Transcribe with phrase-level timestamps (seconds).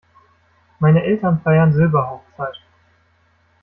[0.79, 2.55] Meine Eltern feiern Silberhochzeit.